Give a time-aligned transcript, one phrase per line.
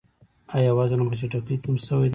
[0.55, 2.09] ایا وزن مو په چټکۍ کم شوی دی؟